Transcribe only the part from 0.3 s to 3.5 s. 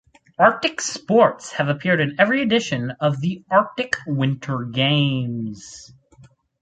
Arctic sports have appeared in every edition of the